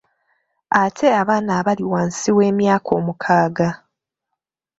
[0.81, 3.69] Ate abaana abali wansi w'emyaka omukaaga?